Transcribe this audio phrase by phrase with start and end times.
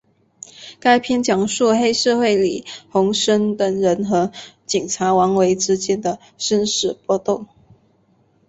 [0.79, 4.31] 该片讲述黑社会李鸿声等人和
[4.65, 7.45] 警察王维之间的生死搏斗。